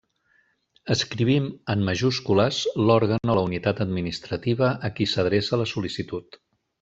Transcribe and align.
Escrivim, 0.95 1.49
en 1.73 1.83
majúscules, 1.89 2.61
l'òrgan 2.85 3.33
o 3.35 3.37
la 3.41 3.45
unitat 3.51 3.83
administrativa 3.89 4.71
a 4.89 4.95
qui 4.97 5.09
s'adreça 5.13 5.61
la 5.65 5.69
sol·licitud. 5.75 6.41